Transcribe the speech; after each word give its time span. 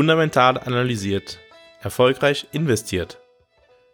Fundamental 0.00 0.56
analysiert. 0.56 1.40
Erfolgreich 1.82 2.46
investiert. 2.52 3.20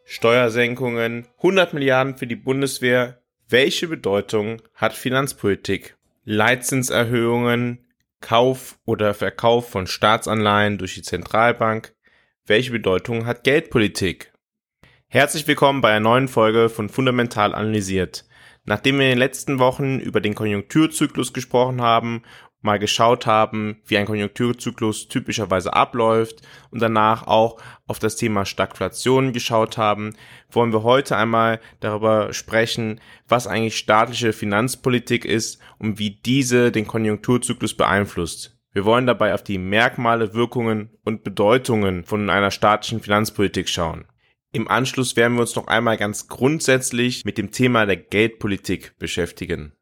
Steuersenkungen, 0.04 1.26
100 1.38 1.74
Milliarden 1.74 2.16
für 2.16 2.28
die 2.28 2.36
Bundeswehr. 2.36 3.20
Welche 3.48 3.88
Bedeutung 3.88 4.62
hat 4.76 4.92
Finanzpolitik? 4.92 5.96
Leitzinserhöhungen, 6.22 7.84
Kauf 8.20 8.78
oder 8.84 9.14
Verkauf 9.14 9.68
von 9.68 9.88
Staatsanleihen 9.88 10.78
durch 10.78 10.94
die 10.94 11.02
Zentralbank. 11.02 11.92
Welche 12.46 12.70
Bedeutung 12.70 13.26
hat 13.26 13.42
Geldpolitik? 13.42 14.32
Herzlich 15.08 15.48
willkommen 15.48 15.80
bei 15.80 15.90
einer 15.90 16.08
neuen 16.08 16.28
Folge 16.28 16.68
von 16.68 16.88
Fundamental 16.88 17.52
analysiert. 17.52 18.26
Nachdem 18.64 19.00
wir 19.00 19.06
in 19.06 19.12
den 19.12 19.18
letzten 19.18 19.58
Wochen 19.58 19.98
über 19.98 20.20
den 20.20 20.36
Konjunkturzyklus 20.36 21.32
gesprochen 21.32 21.82
haben 21.82 22.22
mal 22.66 22.78
geschaut 22.78 23.24
haben, 23.24 23.80
wie 23.86 23.96
ein 23.96 24.04
Konjunkturzyklus 24.04 25.08
typischerweise 25.08 25.72
abläuft 25.72 26.42
und 26.70 26.82
danach 26.82 27.26
auch 27.26 27.58
auf 27.86 27.98
das 27.98 28.16
Thema 28.16 28.44
Stagflation 28.44 29.32
geschaut 29.32 29.78
haben, 29.78 30.14
wollen 30.50 30.74
wir 30.74 30.82
heute 30.82 31.16
einmal 31.16 31.60
darüber 31.80 32.34
sprechen, 32.34 33.00
was 33.26 33.46
eigentlich 33.46 33.78
staatliche 33.78 34.34
Finanzpolitik 34.34 35.24
ist 35.24 35.58
und 35.78 35.98
wie 35.98 36.10
diese 36.10 36.70
den 36.70 36.86
Konjunkturzyklus 36.86 37.74
beeinflusst. 37.74 38.58
Wir 38.72 38.84
wollen 38.84 39.06
dabei 39.06 39.32
auf 39.32 39.42
die 39.42 39.56
Merkmale, 39.56 40.34
Wirkungen 40.34 40.90
und 41.02 41.24
Bedeutungen 41.24 42.04
von 42.04 42.28
einer 42.28 42.50
staatlichen 42.50 43.00
Finanzpolitik 43.00 43.70
schauen. 43.70 44.04
Im 44.52 44.68
Anschluss 44.68 45.16
werden 45.16 45.34
wir 45.34 45.40
uns 45.40 45.56
noch 45.56 45.66
einmal 45.66 45.96
ganz 45.96 46.28
grundsätzlich 46.28 47.24
mit 47.24 47.38
dem 47.38 47.52
Thema 47.52 47.86
der 47.86 47.96
Geldpolitik 47.96 48.98
beschäftigen. 48.98 49.72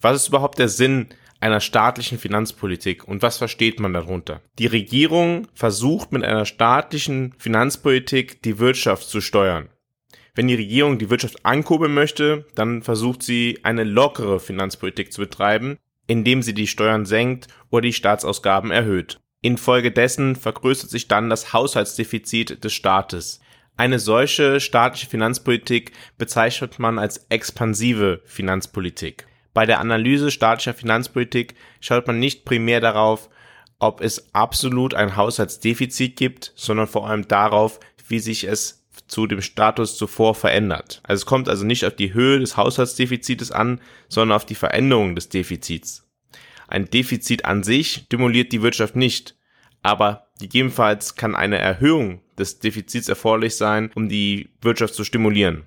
Was 0.00 0.16
ist 0.16 0.28
überhaupt 0.28 0.58
der 0.58 0.68
Sinn 0.68 1.08
einer 1.40 1.60
staatlichen 1.60 2.18
Finanzpolitik. 2.18 3.06
Und 3.06 3.22
was 3.22 3.38
versteht 3.38 3.80
man 3.80 3.92
darunter? 3.92 4.40
Die 4.58 4.66
Regierung 4.66 5.46
versucht 5.54 6.12
mit 6.12 6.24
einer 6.24 6.44
staatlichen 6.44 7.34
Finanzpolitik 7.38 8.42
die 8.42 8.58
Wirtschaft 8.58 9.08
zu 9.08 9.20
steuern. 9.20 9.68
Wenn 10.34 10.48
die 10.48 10.54
Regierung 10.54 10.98
die 10.98 11.10
Wirtschaft 11.10 11.44
ankurbeln 11.44 11.94
möchte, 11.94 12.46
dann 12.54 12.82
versucht 12.82 13.22
sie 13.22 13.58
eine 13.62 13.84
lockere 13.84 14.40
Finanzpolitik 14.40 15.12
zu 15.12 15.20
betreiben, 15.20 15.78
indem 16.06 16.42
sie 16.42 16.54
die 16.54 16.66
Steuern 16.66 17.06
senkt 17.06 17.48
oder 17.70 17.82
die 17.82 17.92
Staatsausgaben 17.92 18.70
erhöht. 18.70 19.20
Infolgedessen 19.40 20.34
vergrößert 20.34 20.90
sich 20.90 21.06
dann 21.06 21.30
das 21.30 21.52
Haushaltsdefizit 21.52 22.64
des 22.64 22.72
Staates. 22.72 23.40
Eine 23.76 24.00
solche 24.00 24.58
staatliche 24.58 25.08
Finanzpolitik 25.08 25.92
bezeichnet 26.16 26.80
man 26.80 26.98
als 26.98 27.26
expansive 27.28 28.20
Finanzpolitik. 28.24 29.27
Bei 29.58 29.66
der 29.66 29.80
Analyse 29.80 30.30
staatlicher 30.30 30.72
Finanzpolitik 30.72 31.56
schaut 31.80 32.06
man 32.06 32.20
nicht 32.20 32.44
primär 32.44 32.80
darauf, 32.80 33.28
ob 33.80 34.00
es 34.00 34.32
absolut 34.32 34.94
ein 34.94 35.16
Haushaltsdefizit 35.16 36.14
gibt, 36.14 36.52
sondern 36.54 36.86
vor 36.86 37.10
allem 37.10 37.26
darauf, 37.26 37.80
wie 38.06 38.20
sich 38.20 38.44
es 38.44 38.86
zu 39.08 39.26
dem 39.26 39.42
Status 39.42 39.96
zuvor 39.98 40.36
verändert. 40.36 41.00
Also 41.02 41.22
es 41.22 41.26
kommt 41.26 41.48
also 41.48 41.66
nicht 41.66 41.84
auf 41.84 41.96
die 41.96 42.14
Höhe 42.14 42.38
des 42.38 42.56
Haushaltsdefizites 42.56 43.50
an, 43.50 43.80
sondern 44.06 44.36
auf 44.36 44.46
die 44.46 44.54
Veränderung 44.54 45.16
des 45.16 45.28
Defizits. 45.28 46.08
Ein 46.68 46.88
Defizit 46.88 47.44
an 47.44 47.64
sich 47.64 48.04
stimuliert 48.06 48.52
die 48.52 48.62
Wirtschaft 48.62 48.94
nicht, 48.94 49.34
aber 49.82 50.28
gegebenenfalls 50.38 51.16
kann 51.16 51.34
eine 51.34 51.58
Erhöhung 51.58 52.20
des 52.38 52.60
Defizits 52.60 53.08
erforderlich 53.08 53.56
sein, 53.56 53.90
um 53.96 54.08
die 54.08 54.50
Wirtschaft 54.60 54.94
zu 54.94 55.02
stimulieren. 55.02 55.66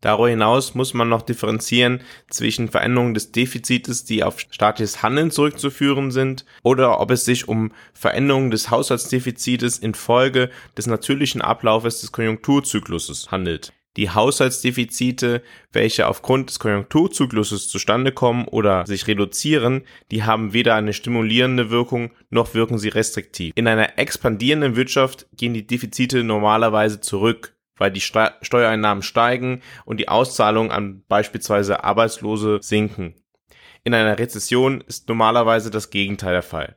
Darüber 0.00 0.30
hinaus 0.30 0.74
muss 0.74 0.94
man 0.94 1.08
noch 1.08 1.22
differenzieren 1.22 2.00
zwischen 2.30 2.68
Veränderungen 2.68 3.14
des 3.14 3.32
Defizites, 3.32 4.04
die 4.04 4.24
auf 4.24 4.40
staatliches 4.40 5.02
Handeln 5.02 5.30
zurückzuführen 5.30 6.10
sind, 6.10 6.44
oder 6.62 7.00
ob 7.00 7.10
es 7.10 7.24
sich 7.24 7.48
um 7.48 7.72
Veränderungen 7.92 8.50
des 8.50 8.70
Haushaltsdefizites 8.70 9.78
infolge 9.78 10.50
des 10.76 10.86
natürlichen 10.86 11.42
Ablaufes 11.42 12.00
des 12.00 12.12
Konjunkturzykluses 12.12 13.30
handelt. 13.30 13.72
Die 13.96 14.10
Haushaltsdefizite, 14.10 15.42
welche 15.72 16.06
aufgrund 16.06 16.48
des 16.48 16.60
Konjunkturzykluses 16.60 17.68
zustande 17.68 18.12
kommen 18.12 18.46
oder 18.46 18.86
sich 18.86 19.08
reduzieren, 19.08 19.82
die 20.12 20.22
haben 20.22 20.52
weder 20.52 20.76
eine 20.76 20.92
stimulierende 20.92 21.70
Wirkung 21.70 22.12
noch 22.30 22.54
wirken 22.54 22.78
sie 22.78 22.88
restriktiv. 22.88 23.52
In 23.56 23.66
einer 23.66 23.98
expandierenden 23.98 24.76
Wirtschaft 24.76 25.26
gehen 25.36 25.54
die 25.54 25.66
Defizite 25.66 26.22
normalerweise 26.22 27.00
zurück 27.00 27.56
weil 27.80 27.90
die 27.90 28.02
Steuereinnahmen 28.02 29.02
steigen 29.02 29.62
und 29.86 29.98
die 29.98 30.08
Auszahlungen 30.08 30.70
an 30.70 31.02
beispielsweise 31.08 31.82
Arbeitslose 31.82 32.58
sinken. 32.60 33.14
In 33.82 33.94
einer 33.94 34.18
Rezession 34.18 34.82
ist 34.82 35.08
normalerweise 35.08 35.70
das 35.70 35.88
Gegenteil 35.88 36.34
der 36.34 36.42
Fall. 36.42 36.76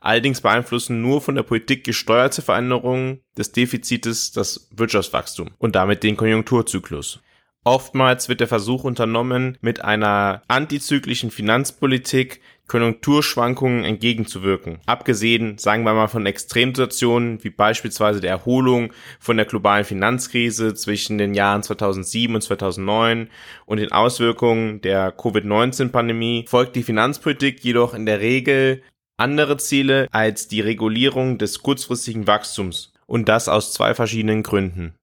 Allerdings 0.00 0.40
beeinflussen 0.40 1.02
nur 1.02 1.20
von 1.20 1.34
der 1.34 1.42
Politik 1.42 1.84
gesteuerte 1.84 2.40
Veränderungen 2.40 3.20
des 3.36 3.52
Defizites 3.52 4.32
das 4.32 4.70
Wirtschaftswachstum 4.72 5.50
und 5.58 5.76
damit 5.76 6.02
den 6.02 6.16
Konjunkturzyklus. 6.16 7.20
Oftmals 7.64 8.28
wird 8.28 8.40
der 8.40 8.48
Versuch 8.48 8.84
unternommen, 8.84 9.58
mit 9.60 9.84
einer 9.84 10.42
antizyklischen 10.48 11.30
Finanzpolitik 11.30 12.40
Konjunkturschwankungen 12.70 13.84
entgegenzuwirken. 13.84 14.78
Abgesehen, 14.86 15.58
sagen 15.58 15.82
wir 15.82 15.92
mal, 15.92 16.06
von 16.06 16.24
Extremsituationen 16.24 17.42
wie 17.42 17.50
beispielsweise 17.50 18.20
der 18.20 18.30
Erholung 18.30 18.92
von 19.18 19.36
der 19.36 19.44
globalen 19.44 19.84
Finanzkrise 19.84 20.74
zwischen 20.74 21.18
den 21.18 21.34
Jahren 21.34 21.64
2007 21.64 22.36
und 22.36 22.42
2009 22.42 23.28
und 23.66 23.78
den 23.78 23.90
Auswirkungen 23.90 24.80
der 24.82 25.10
Covid-19-Pandemie, 25.10 26.44
folgt 26.48 26.76
die 26.76 26.84
Finanzpolitik 26.84 27.64
jedoch 27.64 27.92
in 27.92 28.06
der 28.06 28.20
Regel 28.20 28.82
andere 29.16 29.56
Ziele 29.56 30.06
als 30.12 30.46
die 30.46 30.60
Regulierung 30.60 31.38
des 31.38 31.62
kurzfristigen 31.62 32.28
Wachstums. 32.28 32.92
Und 33.06 33.28
das 33.28 33.48
aus 33.48 33.72
zwei 33.72 33.94
verschiedenen 33.94 34.44
Gründen. 34.44 34.94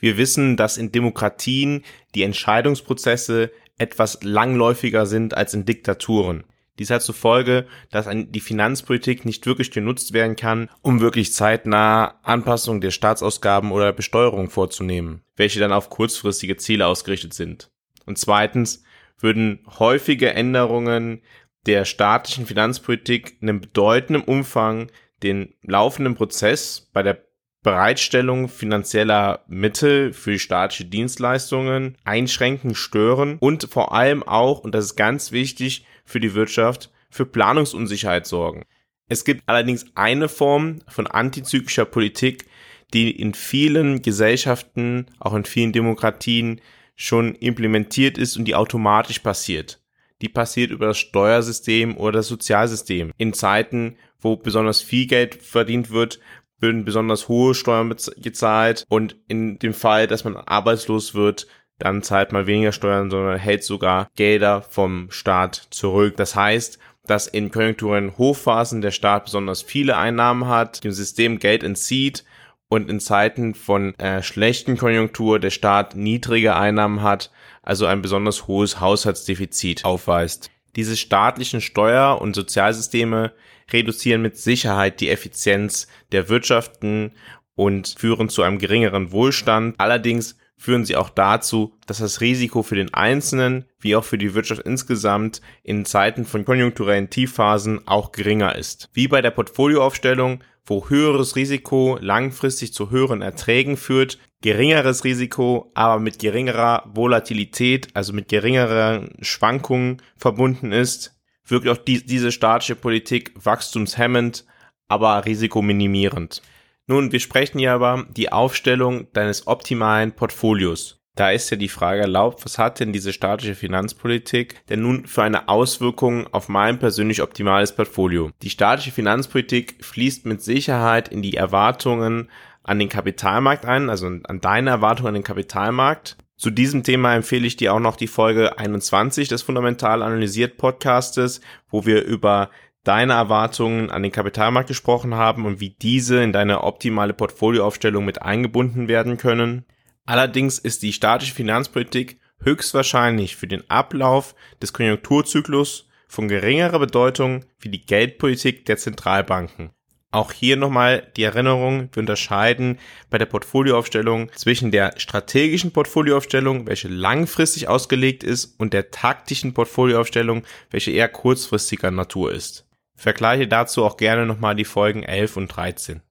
Wir 0.00 0.16
wissen, 0.16 0.56
dass 0.56 0.78
in 0.78 0.92
Demokratien 0.92 1.84
die 2.14 2.22
Entscheidungsprozesse 2.22 3.52
etwas 3.78 4.22
langläufiger 4.22 5.06
sind 5.06 5.36
als 5.36 5.54
in 5.54 5.64
Diktaturen. 5.64 6.44
Dies 6.78 6.88
hat 6.88 7.02
zur 7.02 7.14
Folge, 7.14 7.66
dass 7.90 8.08
die 8.10 8.40
Finanzpolitik 8.40 9.26
nicht 9.26 9.44
wirklich 9.46 9.70
genutzt 9.70 10.14
werden 10.14 10.34
kann, 10.34 10.70
um 10.80 11.00
wirklich 11.00 11.34
zeitnah 11.34 12.18
Anpassungen 12.22 12.80
der 12.80 12.90
Staatsausgaben 12.90 13.70
oder 13.70 13.92
Besteuerung 13.92 14.48
vorzunehmen, 14.48 15.22
welche 15.36 15.60
dann 15.60 15.72
auf 15.72 15.90
kurzfristige 15.90 16.56
Ziele 16.56 16.86
ausgerichtet 16.86 17.34
sind. 17.34 17.70
Und 18.06 18.16
zweitens 18.16 18.82
würden 19.18 19.60
häufige 19.78 20.32
Änderungen 20.32 21.20
der 21.66 21.84
staatlichen 21.84 22.46
Finanzpolitik 22.46 23.36
in 23.42 23.50
einem 23.50 23.60
bedeutenden 23.60 24.24
Umfang 24.24 24.90
den 25.22 25.54
laufenden 25.62 26.14
Prozess 26.14 26.88
bei 26.94 27.02
der 27.02 27.22
Bereitstellung 27.62 28.48
finanzieller 28.48 29.44
Mittel 29.46 30.14
für 30.14 30.38
staatliche 30.38 30.86
Dienstleistungen 30.86 31.96
einschränken, 32.04 32.74
stören 32.74 33.36
und 33.38 33.68
vor 33.70 33.92
allem 33.92 34.22
auch, 34.22 34.60
und 34.60 34.74
das 34.74 34.86
ist 34.86 34.96
ganz 34.96 35.30
wichtig 35.30 35.84
für 36.04 36.20
die 36.20 36.34
Wirtschaft, 36.34 36.90
für 37.10 37.26
Planungsunsicherheit 37.26 38.26
sorgen. 38.26 38.64
Es 39.08 39.24
gibt 39.24 39.42
allerdings 39.46 39.86
eine 39.94 40.28
Form 40.28 40.78
von 40.88 41.06
antizyklischer 41.06 41.84
Politik, 41.84 42.46
die 42.94 43.10
in 43.10 43.34
vielen 43.34 44.02
Gesellschaften, 44.02 45.06
auch 45.18 45.34
in 45.34 45.44
vielen 45.44 45.72
Demokratien 45.72 46.60
schon 46.96 47.34
implementiert 47.34 48.18
ist 48.18 48.36
und 48.36 48.46
die 48.46 48.54
automatisch 48.54 49.18
passiert. 49.18 49.80
Die 50.22 50.28
passiert 50.28 50.70
über 50.70 50.86
das 50.86 50.98
Steuersystem 50.98 51.96
oder 51.96 52.12
das 52.12 52.28
Sozialsystem. 52.28 53.12
In 53.16 53.32
Zeiten, 53.32 53.96
wo 54.20 54.36
besonders 54.36 54.82
viel 54.82 55.06
Geld 55.06 55.42
verdient 55.42 55.90
wird, 55.90 56.20
würden 56.60 56.84
besonders 56.84 57.28
hohe 57.28 57.54
Steuern 57.54 57.94
gezahlt 58.16 58.84
und 58.88 59.16
in 59.28 59.58
dem 59.58 59.74
Fall, 59.74 60.06
dass 60.06 60.24
man 60.24 60.36
arbeitslos 60.36 61.14
wird, 61.14 61.46
dann 61.78 62.02
zahlt 62.02 62.32
man 62.32 62.46
weniger 62.46 62.72
Steuern, 62.72 63.10
sondern 63.10 63.38
hält 63.38 63.64
sogar 63.64 64.08
Gelder 64.14 64.62
vom 64.62 65.10
Staat 65.10 65.68
zurück. 65.70 66.16
Das 66.16 66.36
heißt, 66.36 66.78
dass 67.06 67.26
in 67.26 67.50
Konjunkturen 67.50 68.16
Hochphasen 68.18 68.82
der 68.82 68.90
Staat 68.90 69.24
besonders 69.24 69.62
viele 69.62 69.96
Einnahmen 69.96 70.46
hat, 70.46 70.84
dem 70.84 70.92
System 70.92 71.38
Geld 71.38 71.64
entzieht 71.64 72.24
und 72.68 72.88
in 72.88 73.00
Zeiten 73.00 73.54
von 73.54 73.98
äh, 73.98 74.22
schlechten 74.22 74.76
Konjunktur 74.76 75.40
der 75.40 75.50
Staat 75.50 75.96
niedrige 75.96 76.54
Einnahmen 76.54 77.02
hat, 77.02 77.30
also 77.62 77.86
ein 77.86 78.02
besonders 78.02 78.46
hohes 78.46 78.80
Haushaltsdefizit 78.80 79.84
aufweist. 79.84 80.50
Diese 80.76 80.96
staatlichen 80.96 81.60
Steuer- 81.60 82.20
und 82.20 82.34
Sozialsysteme 82.34 83.32
reduzieren 83.72 84.22
mit 84.22 84.36
Sicherheit 84.36 85.00
die 85.00 85.10
Effizienz 85.10 85.86
der 86.12 86.28
Wirtschaften 86.28 87.12
und 87.54 87.94
führen 87.98 88.28
zu 88.28 88.42
einem 88.42 88.58
geringeren 88.58 89.12
Wohlstand. 89.12 89.74
Allerdings 89.78 90.36
führen 90.56 90.84
sie 90.84 90.96
auch 90.96 91.08
dazu, 91.08 91.72
dass 91.86 91.98
das 91.98 92.20
Risiko 92.20 92.62
für 92.62 92.74
den 92.74 92.92
Einzelnen 92.92 93.64
wie 93.80 93.96
auch 93.96 94.04
für 94.04 94.18
die 94.18 94.34
Wirtschaft 94.34 94.62
insgesamt 94.62 95.40
in 95.62 95.86
Zeiten 95.86 96.26
von 96.26 96.44
konjunkturellen 96.44 97.08
Tiefphasen 97.08 97.86
auch 97.88 98.12
geringer 98.12 98.54
ist. 98.56 98.90
Wie 98.92 99.08
bei 99.08 99.22
der 99.22 99.30
Portfolioaufstellung, 99.30 100.44
wo 100.66 100.88
höheres 100.88 101.34
Risiko 101.34 101.98
langfristig 102.00 102.74
zu 102.74 102.90
höheren 102.90 103.22
Erträgen 103.22 103.76
führt, 103.76 104.18
geringeres 104.42 105.04
Risiko 105.04 105.70
aber 105.74 106.00
mit 106.00 106.18
geringerer 106.18 106.84
Volatilität, 106.92 107.88
also 107.94 108.12
mit 108.12 108.28
geringeren 108.28 109.14
Schwankungen 109.20 110.02
verbunden 110.16 110.72
ist, 110.72 111.18
wirkt 111.44 111.68
auch 111.68 111.76
die, 111.76 112.04
diese 112.04 112.32
staatliche 112.32 112.76
Politik 112.76 113.32
wachstumshemmend 113.34 114.44
aber 114.88 115.24
risikominimierend. 115.24 116.42
Nun, 116.86 117.12
wir 117.12 117.20
sprechen 117.20 117.60
hier 117.60 117.72
aber 117.72 118.06
die 118.10 118.32
Aufstellung 118.32 119.06
deines 119.12 119.46
optimalen 119.46 120.12
Portfolios. 120.12 121.00
Da 121.14 121.30
ist 121.30 121.50
ja 121.50 121.56
die 121.56 121.68
Frage 121.68 122.00
erlaubt, 122.00 122.44
was 122.44 122.58
hat 122.58 122.80
denn 122.80 122.92
diese 122.92 123.12
staatliche 123.12 123.54
Finanzpolitik 123.54 124.66
denn 124.68 124.80
nun 124.80 125.06
für 125.06 125.22
eine 125.22 125.48
Auswirkung 125.48 126.26
auf 126.32 126.48
mein 126.48 126.78
persönlich 126.78 127.20
optimales 127.20 127.74
Portfolio? 127.74 128.30
Die 128.42 128.50
staatliche 128.50 128.92
Finanzpolitik 128.92 129.84
fließt 129.84 130.24
mit 130.24 130.42
Sicherheit 130.42 131.08
in 131.08 131.20
die 131.20 131.34
Erwartungen 131.34 132.30
an 132.62 132.78
den 132.78 132.88
Kapitalmarkt 132.88 133.64
ein, 133.64 133.90
also 133.90 134.06
an 134.06 134.40
deine 134.40 134.70
Erwartungen 134.70 135.08
an 135.08 135.14
den 135.14 135.24
Kapitalmarkt. 135.24 136.16
Zu 136.36 136.50
diesem 136.50 136.82
Thema 136.82 137.14
empfehle 137.14 137.46
ich 137.46 137.56
dir 137.56 137.74
auch 137.74 137.80
noch 137.80 137.96
die 137.96 138.06
Folge 138.06 138.58
21 138.58 139.28
des 139.28 139.42
Fundamental 139.42 140.02
Analysiert 140.02 140.56
Podcastes, 140.56 141.40
wo 141.68 141.84
wir 141.84 142.04
über 142.04 142.50
deine 142.84 143.12
Erwartungen 143.12 143.90
an 143.90 144.02
den 144.02 144.12
Kapitalmarkt 144.12 144.68
gesprochen 144.68 145.14
haben 145.14 145.44
und 145.44 145.60
wie 145.60 145.70
diese 145.70 146.22
in 146.22 146.32
deine 146.32 146.64
optimale 146.64 147.12
Portfolioaufstellung 147.12 148.04
mit 148.04 148.22
eingebunden 148.22 148.88
werden 148.88 149.18
können. 149.18 149.66
Allerdings 150.06 150.58
ist 150.58 150.82
die 150.82 150.92
staatliche 150.92 151.34
Finanzpolitik 151.34 152.18
höchstwahrscheinlich 152.42 153.36
für 153.36 153.46
den 153.46 153.68
Ablauf 153.68 154.34
des 154.62 154.72
Konjunkturzyklus 154.72 155.88
von 156.08 156.26
geringerer 156.26 156.78
Bedeutung 156.78 157.44
wie 157.58 157.68
die 157.68 157.84
Geldpolitik 157.84 158.64
der 158.64 158.78
Zentralbanken. 158.78 159.70
Auch 160.12 160.32
hier 160.32 160.56
nochmal 160.56 161.06
die 161.16 161.22
Erinnerung, 161.22 161.88
wir 161.92 162.00
unterscheiden 162.00 162.80
bei 163.10 163.18
der 163.18 163.26
Portfolioaufstellung 163.26 164.32
zwischen 164.34 164.72
der 164.72 164.98
strategischen 164.98 165.72
Portfolioaufstellung, 165.72 166.66
welche 166.66 166.88
langfristig 166.88 167.68
ausgelegt 167.68 168.24
ist, 168.24 168.58
und 168.58 168.72
der 168.72 168.90
taktischen 168.90 169.54
Portfolioaufstellung, 169.54 170.42
welche 170.70 170.90
eher 170.90 171.08
kurzfristiger 171.08 171.92
Natur 171.92 172.32
ist. 172.32 172.66
Vergleiche 172.96 173.46
dazu 173.46 173.84
auch 173.84 173.96
gerne 173.96 174.26
nochmal 174.26 174.56
die 174.56 174.64
Folgen 174.64 175.04
11 175.04 175.36
und 175.36 175.48
13. 175.48 176.02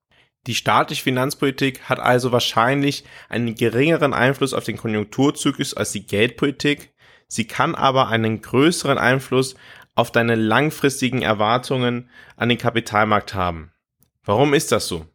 Die 0.48 0.56
staatliche 0.56 1.04
Finanzpolitik 1.04 1.82
hat 1.90 2.00
also 2.00 2.32
wahrscheinlich 2.32 3.04
einen 3.28 3.56
geringeren 3.56 4.14
Einfluss 4.14 4.54
auf 4.54 4.64
den 4.64 4.78
Konjunkturzyklus 4.78 5.74
als 5.74 5.92
die 5.92 6.06
Geldpolitik. 6.06 6.94
Sie 7.28 7.46
kann 7.48 7.76
aber 7.76 8.08
einen 8.08 8.42
größeren 8.42 8.98
Einfluss 8.98 9.56
auf 9.96 10.14
deine 10.14 10.36
langfristigen 10.36 11.22
Erwartungen 11.22 12.10
an 12.38 12.48
den 12.48 12.58
Kapitalmarkt 12.58 13.34
haben. 13.34 13.74
Warum 14.30 14.54
ist 14.54 14.72
das 14.72 14.88
so? 14.88 15.08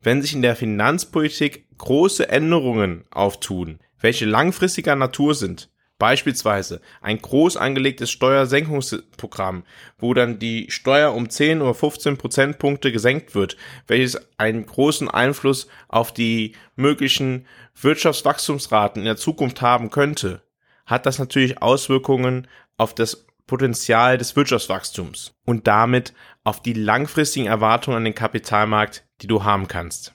Wenn 0.00 0.22
sich 0.22 0.32
in 0.32 0.40
der 0.40 0.56
Finanzpolitik 0.56 1.66
große 1.76 2.30
Änderungen 2.30 3.04
auftun, 3.10 3.78
welche 4.00 4.24
langfristiger 4.24 4.96
Natur 4.96 5.34
sind, 5.34 5.68
Beispielsweise 5.98 6.80
ein 7.00 7.20
groß 7.20 7.56
angelegtes 7.56 8.10
Steuersenkungsprogramm, 8.12 9.64
wo 9.98 10.14
dann 10.14 10.38
die 10.38 10.70
Steuer 10.70 11.12
um 11.12 11.28
10 11.28 11.60
oder 11.60 11.74
15 11.74 12.16
Prozentpunkte 12.16 12.92
gesenkt 12.92 13.34
wird, 13.34 13.56
welches 13.88 14.16
einen 14.38 14.64
großen 14.64 15.10
Einfluss 15.10 15.66
auf 15.88 16.14
die 16.14 16.54
möglichen 16.76 17.46
Wirtschaftswachstumsraten 17.78 19.02
in 19.02 19.06
der 19.06 19.16
Zukunft 19.16 19.60
haben 19.60 19.90
könnte, 19.90 20.40
hat 20.86 21.04
das 21.04 21.18
natürlich 21.18 21.60
Auswirkungen 21.60 22.46
auf 22.76 22.94
das 22.94 23.26
Potenzial 23.48 24.18
des 24.18 24.36
Wirtschaftswachstums 24.36 25.34
und 25.44 25.66
damit 25.66 26.12
auf 26.48 26.62
die 26.62 26.72
langfristigen 26.72 27.46
Erwartungen 27.46 27.98
an 27.98 28.04
den 28.04 28.14
Kapitalmarkt, 28.14 29.04
die 29.20 29.26
du 29.26 29.44
haben 29.44 29.68
kannst. 29.68 30.14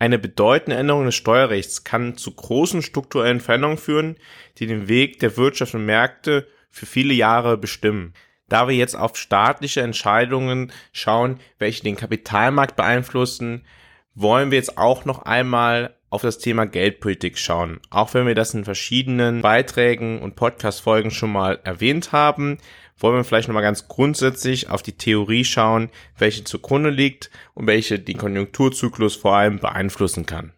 Eine 0.00 0.18
bedeutende 0.18 0.76
Änderung 0.76 1.04
des 1.04 1.14
Steuerrechts 1.14 1.84
kann 1.84 2.16
zu 2.16 2.34
großen 2.34 2.82
strukturellen 2.82 3.38
Veränderungen 3.38 3.78
führen, 3.78 4.16
die 4.58 4.66
den 4.66 4.88
Weg 4.88 5.20
der 5.20 5.36
Wirtschaft 5.36 5.76
und 5.76 5.86
Märkte 5.86 6.48
für 6.70 6.86
viele 6.86 7.14
Jahre 7.14 7.56
bestimmen. 7.56 8.14
Da 8.48 8.66
wir 8.66 8.74
jetzt 8.74 8.96
auf 8.96 9.16
staatliche 9.16 9.82
Entscheidungen 9.82 10.72
schauen, 10.92 11.38
welche 11.60 11.84
den 11.84 11.94
Kapitalmarkt 11.94 12.74
beeinflussen, 12.74 13.64
wollen 14.16 14.50
wir 14.50 14.58
jetzt 14.58 14.76
auch 14.76 15.04
noch 15.04 15.22
einmal 15.22 15.94
auf 16.08 16.22
das 16.22 16.38
Thema 16.38 16.66
Geldpolitik 16.66 17.38
schauen. 17.38 17.78
Auch 17.90 18.12
wenn 18.14 18.26
wir 18.26 18.34
das 18.34 18.54
in 18.54 18.64
verschiedenen 18.64 19.40
Beiträgen 19.42 20.20
und 20.20 20.34
Podcast-Folgen 20.34 21.12
schon 21.12 21.30
mal 21.30 21.60
erwähnt 21.62 22.10
haben, 22.10 22.58
wollen 23.00 23.16
wir 23.16 23.24
vielleicht 23.24 23.48
nochmal 23.48 23.62
ganz 23.62 23.88
grundsätzlich 23.88 24.68
auf 24.68 24.82
die 24.82 24.96
Theorie 24.96 25.44
schauen, 25.44 25.90
welche 26.18 26.44
zugrunde 26.44 26.90
liegt 26.90 27.30
und 27.54 27.66
welche 27.66 27.98
den 27.98 28.18
Konjunkturzyklus 28.18 29.16
vor 29.16 29.36
allem 29.36 29.58
beeinflussen 29.58 30.26
kann. 30.26 30.52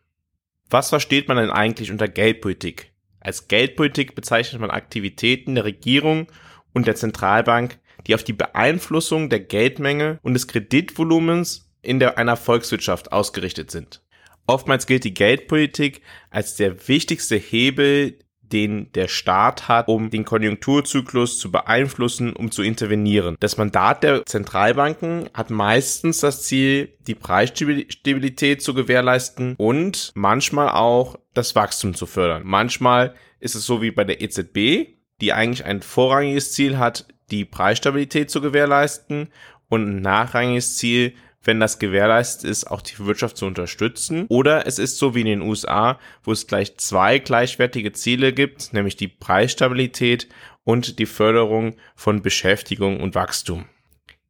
Was 0.69 0.89
versteht 0.89 1.29
man 1.29 1.37
denn 1.37 1.51
eigentlich 1.51 1.91
unter 1.91 2.09
Geldpolitik? 2.09 2.93
Als 3.21 3.47
Geldpolitik 3.47 4.15
bezeichnet 4.15 4.61
man 4.61 4.71
Aktivitäten 4.71 5.55
der 5.55 5.65
Regierung 5.65 6.27
und 6.73 6.87
der 6.87 6.97
Zentralbank, 6.97 7.79
die 8.07 8.15
auf 8.15 8.25
die 8.25 8.33
Beeinflussung 8.33 9.29
der 9.29 9.41
Geldmenge 9.41 10.19
und 10.23 10.35
des 10.35 10.49
Kreditvolumens 10.49 11.71
in 11.83 12.01
der, 12.01 12.19
einer 12.19 12.37
Volkswirtschaft 12.37 13.13
ausgerichtet 13.13 13.71
sind. 13.71 14.03
Oftmals 14.47 14.87
gilt 14.87 15.05
die 15.05 15.15
Geldpolitik 15.15 16.03
als 16.31 16.57
der 16.57 16.89
wichtigste 16.89 17.37
Hebel 17.37 18.19
den 18.53 18.93
der 18.93 19.09
Staat 19.09 19.69
hat, 19.69 19.89
um 19.89 20.11
den 20.11 20.25
Konjunkturzyklus 20.25 21.39
zu 21.39 21.51
beeinflussen, 21.51 22.33
um 22.35 22.51
zu 22.51 22.63
intervenieren. 22.63 23.37
Das 23.41 23.57
Mandat 23.57 24.03
der 24.03 24.27
Zentralbanken 24.27 25.29
hat 25.35 25.51
meistens 25.51 26.21
das 26.21 26.43
Ziel, 26.43 26.97
die 27.07 27.15
Preisstabilität 27.15 28.63
zu 28.63 28.75
gewährleisten 28.75 29.55
und 29.57 30.13
manchmal 30.15 30.69
auch 30.69 31.17
das 31.35 31.55
Wachstum 31.55 31.95
zu 31.95 32.07
fördern. 32.07 32.43
Manchmal 32.45 33.15
ist 33.41 33.55
es 33.55 33.65
so 33.65 33.83
wie 33.83 33.91
bei 33.91 34.05
der 34.05 34.21
EZB, 34.21 34.97
die 35.21 35.33
eigentlich 35.33 35.65
ein 35.65 35.83
vorrangiges 35.83 36.53
Ziel 36.53 36.79
hat, 36.79 37.07
die 37.31 37.45
Preisstabilität 37.45 38.31
zu 38.31 38.41
gewährleisten 38.41 39.29
und 39.69 39.89
ein 39.89 40.03
nachrangiges 40.03 40.77
Ziel, 40.77 41.15
wenn 41.45 41.61
das 41.61 41.79
gewährleistet 41.79 42.49
ist, 42.49 42.71
auch 42.71 42.83
die 42.83 42.99
Wirtschaft 42.99 43.37
zu 43.37 43.47
unterstützen. 43.47 44.27
Oder 44.29 44.67
es 44.67 44.79
ist 44.79 44.99
so 44.99 45.15
wie 45.15 45.21
in 45.21 45.27
den 45.27 45.43
USA, 45.43 45.99
wo 46.23 46.33
es 46.33 46.47
gleich 46.47 46.77
zwei 46.77 47.19
gleichwertige 47.19 47.93
Ziele 47.93 48.33
gibt, 48.33 48.73
nämlich 48.73 48.97
die 48.97 49.09
Preisstabilität 49.09 50.29
und 50.65 50.99
die 50.99 51.07
Förderung 51.07 51.77
von 51.95 52.23
Beschäftigung 52.23 53.01
und 53.01 53.15
Wachstum. 53.15 53.67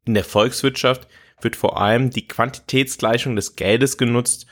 In 0.05 0.15
der 0.15 0.25
Volkswirtschaft 0.25 1.07
wird 1.41 1.57
vor 1.57 1.81
allem 1.81 2.11
die 2.11 2.27
Quantitätsgleichung 2.27 3.37
des 3.37 3.57
Geldes 3.57 3.99
genutzt, 3.99 4.47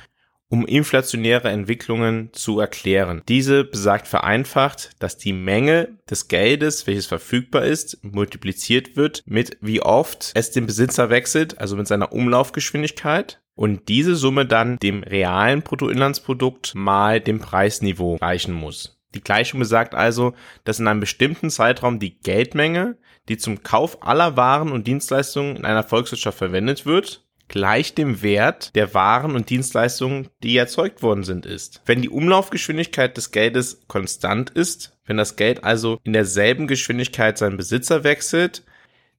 um 0.51 0.67
inflationäre 0.67 1.49
Entwicklungen 1.49 2.31
zu 2.33 2.61
erklären. 2.61 3.23
Diese 3.29 3.65
besagt 3.65 4.09
vereinfacht, 4.09 4.91
dass 4.99 5.17
die 5.17 5.33
Menge 5.33 5.97
des 6.11 6.29
Geldes, 6.29 6.87
welches 6.87 7.07
verfügbar 7.07 7.65
ist, 7.65 8.03
multipliziert 8.03 8.97
wird 8.97 9.23
mit 9.27 9.57
wie 9.61 9.81
oft 9.81 10.33
es 10.35 10.51
den 10.51 10.67
Besitzer 10.67 11.09
wechselt, 11.09 11.59
also 11.59 11.77
mit 11.77 11.87
seiner 11.87 12.13
Umlaufgeschwindigkeit 12.13 13.41
und 13.55 13.89
diese 13.89 14.17
Summe 14.17 14.45
dann 14.45 14.79
dem 14.79 15.05
realen 15.05 15.63
Bruttoinlandsprodukt 15.63 16.75
mal 16.75 17.21
dem 17.21 17.39
Preisniveau 17.39 18.17
gleichen 18.17 18.53
muss. 18.53 19.01
Die 19.15 19.23
Gleichung 19.23 19.61
besagt 19.61 19.95
also, 19.95 20.35
dass 20.65 20.81
in 20.81 20.89
einem 20.89 21.01
bestimmten 21.01 21.51
Zeitraum 21.51 21.99
die 21.99 22.19
Geldmenge, 22.21 22.97
die 23.29 23.39
zum 23.39 23.63
Kauf 23.63 24.03
aller 24.03 24.37
Waren 24.37 24.73
und 24.73 24.87
Dienstleistungen 24.87 25.57
in 25.57 25.65
einer 25.65 25.83
Volkswirtschaft 25.83 26.39
verwendet 26.39 26.87
wird, 26.87 27.25
gleich 27.51 27.95
dem 27.95 28.23
Wert 28.23 28.75
der 28.77 28.95
Waren 28.95 29.35
und 29.35 29.51
Dienstleistungen, 29.51 30.29
die 30.45 30.57
erzeugt 30.57 31.03
worden 31.03 31.25
sind, 31.25 31.47
ist. 31.47 31.83
Wenn 31.85 32.01
die 32.01 32.09
Umlaufgeschwindigkeit 32.09 33.17
des 33.17 33.33
Geldes 33.33 33.83
konstant 33.89 34.51
ist, 34.51 34.97
wenn 35.05 35.17
das 35.17 35.35
Geld 35.35 35.65
also 35.65 35.99
in 36.05 36.13
derselben 36.13 36.69
Geschwindigkeit 36.69 37.37
seinen 37.37 37.57
Besitzer 37.57 38.05
wechselt, 38.05 38.63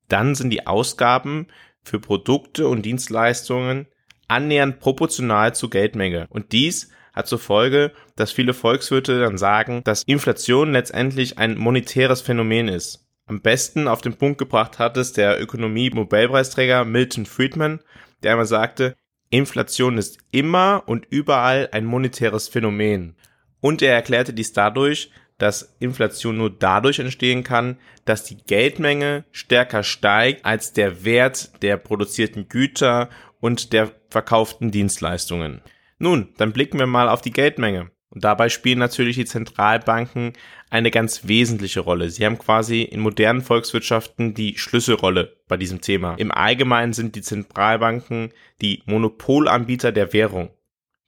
dann 0.07 0.33
sind 0.33 0.49
die 0.49 0.65
Ausgaben 0.65 1.47
für 1.83 1.99
Produkte 1.99 2.69
und 2.69 2.83
Dienstleistungen 2.83 3.87
annähernd 4.29 4.79
proportional 4.79 5.53
zur 5.53 5.69
Geldmenge. 5.69 6.27
Und 6.29 6.53
dies 6.53 6.89
hat 7.11 7.27
zur 7.27 7.39
Folge, 7.39 7.91
dass 8.15 8.31
viele 8.31 8.53
Volkswirte 8.53 9.19
dann 9.19 9.37
sagen, 9.37 9.83
dass 9.83 10.03
Inflation 10.03 10.71
letztendlich 10.71 11.37
ein 11.37 11.57
monetäres 11.57 12.21
Phänomen 12.21 12.69
ist. 12.69 13.05
Am 13.25 13.41
besten 13.41 13.89
auf 13.89 13.99
den 13.99 14.13
Punkt 14.13 14.37
gebracht 14.37 14.79
hat 14.79 14.95
es 14.95 15.11
der 15.11 15.41
Ökonomie-Nobelpreisträger 15.41 16.85
Milton 16.85 17.25
Friedman, 17.25 17.81
der 18.23 18.31
einmal 18.31 18.45
sagte, 18.45 18.95
Inflation 19.29 19.97
ist 19.97 20.19
immer 20.31 20.83
und 20.85 21.07
überall 21.09 21.69
ein 21.71 21.85
monetäres 21.85 22.47
Phänomen. 22.47 23.15
Und 23.61 23.81
er 23.81 23.93
erklärte 23.93 24.33
dies 24.33 24.53
dadurch, 24.53 25.11
dass 25.37 25.75
Inflation 25.79 26.37
nur 26.37 26.51
dadurch 26.51 26.99
entstehen 26.99 27.43
kann, 27.43 27.77
dass 28.05 28.25
die 28.25 28.37
Geldmenge 28.37 29.25
stärker 29.31 29.83
steigt 29.83 30.45
als 30.45 30.73
der 30.73 31.03
Wert 31.03 31.63
der 31.63 31.77
produzierten 31.77 32.47
Güter 32.47 33.09
und 33.39 33.73
der 33.73 33.91
verkauften 34.09 34.69
Dienstleistungen. 34.69 35.61
Nun, 35.97 36.29
dann 36.37 36.51
blicken 36.51 36.77
wir 36.77 36.87
mal 36.87 37.09
auf 37.09 37.21
die 37.21 37.31
Geldmenge. 37.31 37.89
Und 38.09 38.23
dabei 38.23 38.49
spielen 38.49 38.79
natürlich 38.79 39.15
die 39.15 39.25
Zentralbanken 39.25 40.33
eine 40.71 40.89
ganz 40.89 41.27
wesentliche 41.27 41.81
Rolle. 41.81 42.09
Sie 42.09 42.25
haben 42.25 42.39
quasi 42.39 42.81
in 42.81 43.01
modernen 43.01 43.41
Volkswirtschaften 43.41 44.33
die 44.33 44.57
Schlüsselrolle 44.57 45.35
bei 45.47 45.57
diesem 45.57 45.81
Thema. 45.81 46.15
Im 46.15 46.31
Allgemeinen 46.31 46.93
sind 46.93 47.15
die 47.15 47.21
Zentralbanken 47.21 48.31
die 48.61 48.81
Monopolanbieter 48.85 49.91
der 49.91 50.13
Währung. 50.13 50.49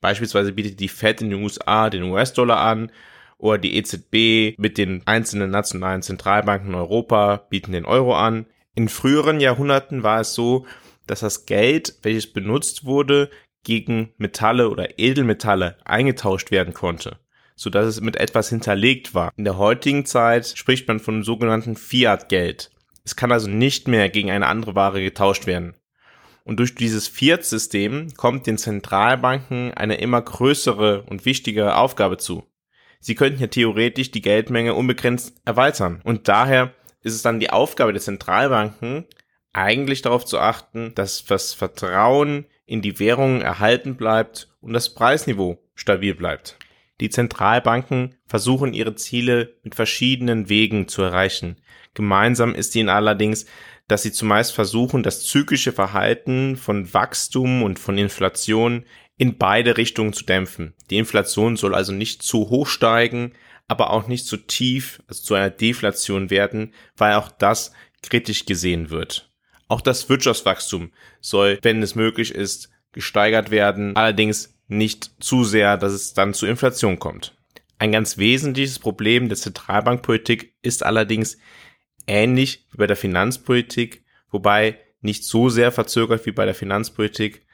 Beispielsweise 0.02 0.52
bietet 0.52 0.82
die 0.82 0.90
Fed 0.90 1.22
in 1.22 1.30
den 1.30 1.42
USA 1.42 1.90
den 1.90 2.04
US-Dollar 2.04 2.60
an 2.60 2.92
oder 3.38 3.58
die 3.58 3.78
EZB 3.78 4.60
mit 4.60 4.78
den 4.78 5.02
einzelnen 5.06 5.50
nationalen 5.50 6.02
Zentralbanken 6.02 6.70
in 6.70 6.76
Europa 6.76 7.38
bieten 7.50 7.72
den 7.72 7.86
Euro 7.86 8.16
an. 8.16 8.46
In 8.76 8.90
früheren 8.90 9.40
Jahrhunderten 9.40 10.04
war 10.04 10.20
es 10.20 10.34
so, 10.34 10.66
dass 11.08 11.22
das 11.22 11.46
Geld, 11.46 12.00
welches 12.02 12.32
benutzt 12.32 12.84
wurde, 12.84 13.30
gegen 13.64 14.14
Metalle 14.18 14.70
oder 14.70 15.00
Edelmetalle 15.00 15.78
eingetauscht 15.86 16.52
werden 16.52 16.74
konnte, 16.74 17.18
so 17.56 17.70
dass 17.70 17.86
es 17.86 18.02
mit 18.02 18.16
etwas 18.16 18.50
hinterlegt 18.50 19.14
war. 19.14 19.32
In 19.38 19.44
der 19.44 19.58
heutigen 19.58 20.06
Zeit 20.06 20.48
spricht 20.56 20.88
man 20.88 21.00
von 21.00 21.24
sogenannten 21.24 21.76
Fiat-Geld. 21.76 22.72
Es 23.06 23.16
kann 23.16 23.32
also 23.32 23.50
nicht 23.50 23.88
mehr 23.88 24.10
gegen 24.10 24.32
eine 24.32 24.48
andere 24.48 24.76
Ware 24.76 25.02
getauscht 25.02 25.46
werden. 25.46 25.76
Und 26.46 26.58
durch 26.60 26.76
dieses 26.76 27.08
Fiat-System 27.08 28.14
kommt 28.16 28.48
den 28.48 28.58
Zentralbanken 28.58 29.74
eine 29.74 29.96
immer 29.96 30.22
größere 30.22 31.04
und 31.04 31.26
wichtigere 31.26 31.78
Aufgabe 31.78 32.18
zu. 32.18 32.44
Sie 33.00 33.16
könnten 33.16 33.42
ja 33.42 33.48
theoretisch 33.48 34.12
die 34.12 34.22
Geldmenge 34.22 34.74
unbegrenzt 34.74 35.36
erweitern. 35.46 36.02
Und 36.04 36.28
daher 36.28 36.74
ist 37.02 37.14
es 37.14 37.22
dann 37.22 37.40
die 37.40 37.50
Aufgabe 37.50 37.94
der 37.94 38.02
Zentralbanken, 38.02 39.06
eigentlich 39.52 40.02
darauf 40.02 40.26
zu 40.26 40.40
achten, 40.40 40.96
dass 40.96 41.26
das 41.26 41.54
Vertrauen 41.54 42.46
in 42.66 42.82
die 42.82 43.00
Währungen 43.00 43.42
erhalten 43.42 43.96
bleibt 43.96 44.50
und 44.62 44.74
das 44.74 44.94
Preisniveau 44.94 45.60
stabil 45.76 46.16
bleibt. 46.16 46.58
Die 47.02 47.10
Zentralbanken 47.10 48.16
versuchen 48.28 48.74
ihre 48.74 48.96
Ziele 48.96 49.56
mit 49.64 49.76
verschiedenen 49.76 50.50
Wegen 50.50 50.88
zu 50.88 51.02
erreichen. 51.02 51.58
Gemeinsam 51.94 52.56
ist 52.56 52.76
ihnen 52.76 52.90
allerdings, 52.90 53.46
dass 53.88 54.04
sie 54.04 54.12
zumeist 54.12 54.54
versuchen, 54.54 55.04
das 55.04 55.24
zyklische 55.26 55.74
Verhalten 55.74 56.56
von 56.56 56.94
Wachstum 56.94 57.64
und 57.64 57.80
von 57.80 57.98
Inflation 57.98 58.86
in 59.18 59.38
beide 59.38 59.78
Richtungen 59.78 60.14
zu 60.14 60.24
dämpfen. 60.24 60.74
Die 60.90 60.98
Inflation 60.98 61.58
soll 61.58 61.76
also 61.76 61.92
nicht 61.92 62.24
zu 62.24 62.50
hoch 62.50 62.68
steigen, 62.68 63.34
aber 63.68 63.92
auch 63.92 64.08
nicht 64.08 64.26
zu 64.26 64.38
tief, 64.38 65.02
also 65.08 65.24
zu 65.24 65.34
einer 65.36 65.50
Deflation 65.50 66.30
werden, 66.30 66.74
weil 66.98 67.16
auch 67.16 67.30
das 67.32 67.74
kritisch 68.02 68.46
gesehen 68.46 68.90
wird. 68.90 69.32
Auch 69.68 69.82
das 69.82 70.10
Wirtschaftswachstum 70.10 70.92
soll, 71.22 71.60
wenn 71.62 71.82
es 71.82 71.96
möglich 71.96 72.34
ist, 72.34 72.70
gesteigert 72.92 73.50
werden, 73.50 73.96
allerdings 73.96 74.53
nicht 74.78 75.12
zu 75.20 75.44
sehr, 75.44 75.78
dass 75.78 75.94
es 75.94 76.14
dann 76.14 76.34
zu 76.34 76.46
Inflation 76.46 77.00
kommt. 77.00 77.36
Ein 77.80 77.92
ganz 77.92 78.18
wesentliches 78.18 78.80
Problem 78.80 79.30
der 79.30 79.38
Zentralbankpolitik 79.38 80.56
ist 80.62 80.84
allerdings 80.84 81.38
ähnlich 82.08 82.66
wie 82.72 82.78
bei 82.78 82.88
der 82.88 82.96
Finanzpolitik, 82.96 84.04
wobei 84.30 84.80
nicht 85.02 85.26
so 85.26 85.50
sehr 85.50 85.72
verzögert 85.72 86.26
wie 86.26 86.32
bei 86.32 86.46
der 86.46 86.56
Finanzpolitik, 86.56 87.46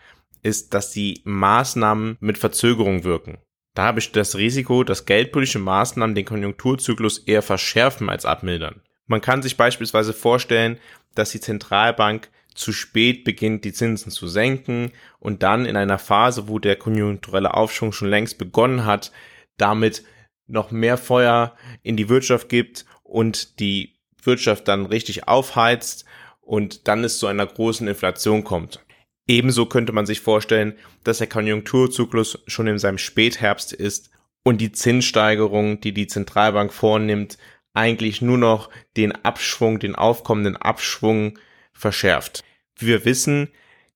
ist, 0.43 0.73
dass 0.73 0.91
die 0.91 1.21
Maßnahmen 1.25 2.17
mit 2.19 2.37
Verzögerung 2.37 3.03
wirken. 3.03 3.39
Da 3.75 3.91
besteht 3.91 4.17
das 4.17 4.37
Risiko, 4.37 4.83
dass 4.83 5.05
geldpolitische 5.05 5.59
Maßnahmen 5.59 6.15
den 6.15 6.25
Konjunkturzyklus 6.25 7.19
eher 7.19 7.41
verschärfen 7.41 8.09
als 8.09 8.25
abmildern. 8.25 8.81
Man 9.07 9.21
kann 9.21 9.41
sich 9.41 9.57
beispielsweise 9.57 10.13
vorstellen, 10.13 10.77
dass 11.15 11.31
die 11.31 11.39
Zentralbank 11.39 12.29
zu 12.59 12.73
spät 12.73 13.23
beginnt, 13.23 13.63
die 13.63 13.71
Zinsen 13.71 14.11
zu 14.11 14.27
senken 14.27 14.91
und 15.19 15.43
dann 15.43 15.65
in 15.65 15.77
einer 15.77 15.97
Phase, 15.97 16.49
wo 16.49 16.59
der 16.59 16.75
konjunkturelle 16.75 17.53
Aufschwung 17.53 17.93
schon 17.93 18.09
längst 18.09 18.37
begonnen 18.37 18.85
hat, 18.85 19.13
damit 19.57 20.03
noch 20.45 20.69
mehr 20.69 20.97
Feuer 20.97 21.55
in 21.83 21.95
die 21.95 22.09
Wirtschaft 22.09 22.49
gibt 22.49 22.85
und 23.03 23.59
die 23.59 23.95
Wirtschaft 24.21 24.67
dann 24.67 24.85
richtig 24.85 25.27
aufheizt 25.27 26.03
und 26.41 26.87
dann 26.89 27.03
es 27.03 27.17
zu 27.17 27.27
einer 27.27 27.45
großen 27.45 27.87
Inflation 27.87 28.43
kommt. 28.43 28.83
Ebenso 29.25 29.65
könnte 29.65 29.93
man 29.93 30.05
sich 30.05 30.19
vorstellen, 30.19 30.77
dass 31.03 31.19
der 31.19 31.27
Konjunkturzyklus 31.27 32.39
schon 32.47 32.67
in 32.67 32.79
seinem 32.79 32.97
Spätherbst 32.97 33.71
ist 33.71 34.09
und 34.43 34.59
die 34.59 34.73
Zinssteigerung, 34.73 35.79
die 35.79 35.93
die 35.93 36.07
Zentralbank 36.07 36.73
vornimmt, 36.73 37.37
eigentlich 37.73 38.21
nur 38.21 38.37
noch 38.37 38.69
den 38.97 39.13
Abschwung, 39.13 39.79
den 39.79 39.95
aufkommenden 39.95 40.57
Abschwung 40.57 41.37
verschärft. 41.71 42.43
Wie 42.79 42.87
wir 42.87 43.05
wissen, 43.05 43.49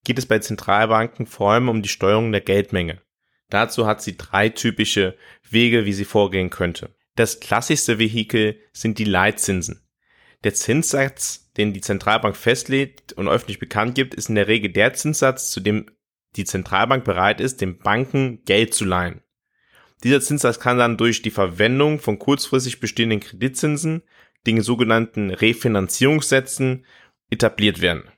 geht 0.04 0.20
es 0.20 0.26
bei 0.26 0.40
Zentralbanken 0.40 1.26
vor 1.26 1.54
allem 1.54 1.70
um 1.70 1.82
die 1.82 1.90
Steuerung 1.90 2.32
der 2.32 2.42
Geldmenge. 2.42 3.02
Dazu 3.50 3.86
hat 3.86 4.02
sie 4.02 4.18
drei 4.18 4.50
typische 4.50 5.18
Wege, 5.50 5.86
wie 5.86 5.94
sie 5.94 6.06
vorgehen 6.06 6.50
könnte. 6.50 6.94
Das 7.16 7.40
klassischste 7.40 8.00
Vehikel 8.00 8.60
sind 8.74 8.98
die 8.98 9.06
Leitzinsen. 9.06 9.88
Der 10.44 10.54
Zinssatz, 10.54 11.52
den 11.56 11.72
die 11.72 11.82
Zentralbank 11.82 12.36
festlegt 12.36 13.14
und 13.14 13.30
öffentlich 13.30 13.60
bekannt 13.60 13.96
gibt, 13.96 14.14
ist 14.16 14.28
in 14.28 14.36
der 14.36 14.48
Regel 14.48 14.72
der 14.72 14.94
Zinssatz, 14.94 15.52
zu 15.52 15.62
dem 15.62 15.86
die 16.36 16.46
Zentralbank 16.46 17.06
bereit 17.06 17.40
ist, 17.40 17.62
den 17.62 17.78
Banken 17.78 18.44
Geld 18.44 18.74
zu 18.74 18.86
leihen. 18.86 19.22
Dieser 20.04 20.20
Zinssatz 20.20 20.60
kann 20.60 20.78
dann 20.78 20.98
durch 20.98 21.22
die 21.22 21.32
Verwendung 21.32 22.00
von 22.00 22.20
kurzfristig 22.20 22.82
bestehenden 22.82 23.22
Kreditzinsen, 23.22 24.02
den 24.46 24.62
sogenannten 24.62 25.30
Refinanzierungssätzen, 25.30 26.86
etabliert 27.30 27.80
werden. 27.80 28.12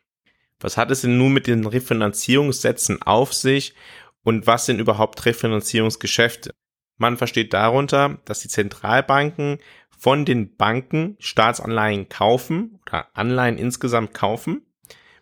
Was 0.65 0.77
hat 0.77 0.89
es 0.89 1.01
denn 1.01 1.19
nun 1.19 1.31
mit 1.31 1.45
den 1.45 1.67
Refinanzierungssätzen 1.67 3.00
auf 3.03 3.36
sich 3.36 3.75
und 4.24 4.48
was 4.48 4.65
sind 4.65 4.79
überhaupt 4.79 5.24
Refinanzierungsgeschäfte? 5.24 6.55
Man 6.98 7.17
versteht 7.17 7.53
darunter, 7.53 8.17
dass 8.25 8.39
die 8.39 8.48
Zentralbanken 8.48 9.60
von 9.95 10.25
den 10.25 10.55
Banken 10.55 11.17
Staatsanleihen 11.19 12.10
kaufen 12.10 12.79
oder 12.81 13.15
Anleihen 13.15 13.60
insgesamt 13.60 14.15
kaufen, 14.15 14.65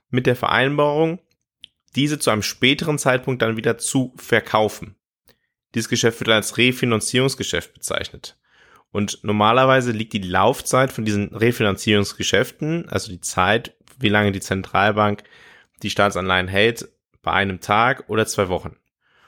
mit 0.10 0.28
der 0.28 0.38
Vereinbarung, 0.38 1.20
diese 1.94 2.20
zu 2.20 2.30
einem 2.30 2.42
späteren 2.42 2.98
Zeitpunkt 2.98 3.42
dann 3.42 3.58
wieder 3.58 3.78
zu 3.78 4.14
verkaufen. 4.16 4.96
Dieses 5.76 5.90
Geschäft 5.90 6.22
wird 6.22 6.30
als 6.30 6.58
Refinanzierungsgeschäft 6.58 7.74
bezeichnet. 7.74 8.38
Und 8.92 9.24
normalerweise 9.24 9.92
liegt 9.92 10.14
die 10.14 10.20
Laufzeit 10.20 10.94
von 10.94 11.04
diesen 11.04 11.36
Refinanzierungsgeschäften, 11.36 12.88
also 12.88 13.12
die 13.12 13.20
Zeit, 13.20 13.76
wie 14.04 14.10
lange 14.10 14.32
die 14.32 14.42
Zentralbank 14.42 15.24
die 15.82 15.90
Staatsanleihen 15.90 16.48
hält, 16.48 16.88
bei 17.22 17.32
einem 17.32 17.60
Tag 17.62 18.10
oder 18.10 18.26
zwei 18.26 18.50
Wochen. 18.50 18.76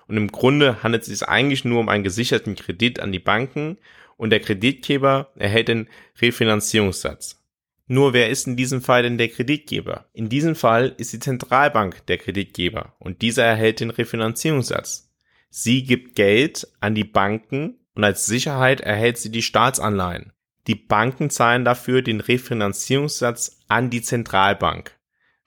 Und 0.08 0.18
im 0.18 0.32
Grunde 0.32 0.84
handelt 0.84 1.04
es 1.04 1.10
sich 1.10 1.28
eigentlich 1.28 1.66
nur 1.66 1.80
um 1.80 1.90
einen 1.90 2.04
gesicherten 2.04 2.56
Kredit 2.56 3.00
an 3.00 3.12
die 3.12 3.20
Banken 3.20 3.78
und 4.18 4.30
der 4.30 4.40
Kreditgeber 4.40 5.32
erhält 5.36 5.68
den 5.68 5.90
Refinanzierungssatz. 6.22 7.42
Nur 7.88 8.14
wer 8.14 8.30
ist 8.30 8.48
in 8.48 8.56
diesem 8.56 8.82
Fall 8.82 9.04
denn 9.04 9.18
der 9.18 9.30
Kreditgeber? 9.30 10.06
In 10.14 10.30
diesem 10.30 10.56
Fall 10.56 10.96
ist 10.98 11.14
die 11.14 11.20
Zentralbank 11.20 12.06
der 12.08 12.18
Kreditgeber 12.18 12.96
und 13.00 13.22
dieser 13.22 13.44
erhält 13.44 13.80
den 13.80 13.92
Refinanzierungssatz. 13.92 15.12
Sie 15.50 15.84
gibt 15.84 16.16
Geld 16.16 16.68
an 16.80 16.96
die 16.96 17.04
Banken 17.04 17.80
und 17.94 18.04
als 18.04 18.26
Sicherheit 18.26 18.82
erhält 18.82 19.18
sie 19.18 19.32
die 19.32 19.44
Staatsanleihen. 19.44 20.34
Die 20.68 20.76
Banken 20.76 21.30
zahlen 21.30 21.64
dafür 21.64 22.02
den 22.02 22.20
Refinanzierungssatz 22.20 23.60
an 23.68 23.90
die 23.90 24.02
Zentralbank. 24.02 24.98